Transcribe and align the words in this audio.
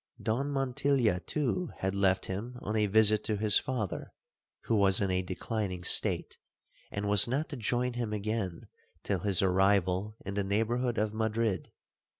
Don 0.19 0.49
Montilla, 0.51 1.19
too, 1.19 1.69
had 1.77 1.93
left 1.93 2.25
him 2.25 2.57
on 2.63 2.75
a 2.75 2.87
visit 2.87 3.23
to 3.25 3.37
his 3.37 3.59
father, 3.59 4.11
who 4.61 4.75
was 4.77 4.99
in 4.99 5.11
a 5.11 5.21
declining 5.21 5.83
state, 5.83 6.39
and 6.89 7.07
was 7.07 7.27
not 7.27 7.49
to 7.49 7.55
join 7.55 7.93
him 7.93 8.11
again 8.11 8.67
till 9.03 9.19
his 9.19 9.43
arrival 9.43 10.17
in 10.25 10.33
the 10.33 10.43
neighbourhood 10.43 10.97
of 10.97 11.13
Madrid. 11.13 11.71